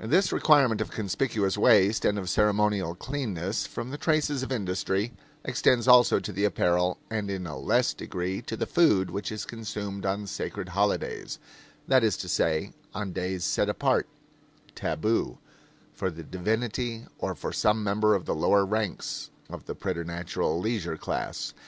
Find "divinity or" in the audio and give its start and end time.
16.24-17.36